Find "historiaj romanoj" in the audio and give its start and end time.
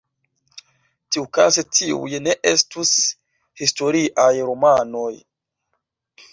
3.63-5.15